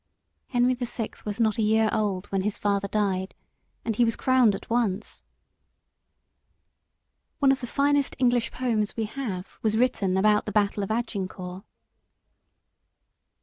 [0.47, 3.35] Henry the Sixth was not a year old when his father died,
[3.85, 5.21] and he was crowned at once.
[7.37, 11.65] One of the finest English poems we have, was written about the Battle of Agincourt.